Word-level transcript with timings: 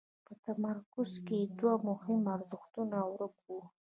په 0.25 0.33
تمرکز 0.45 1.11
کې 1.25 1.35
یې 1.41 1.51
دوه 1.59 1.75
مهم 1.89 2.21
ارزښتونه 2.35 2.97
ورک 3.11 3.35
وو. 3.49 3.61